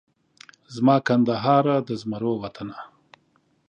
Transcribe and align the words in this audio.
زما 0.75 0.95
کندهاره 1.07 1.75
د 1.87 1.89
زمرو 2.01 2.33
وطنه 2.43 2.77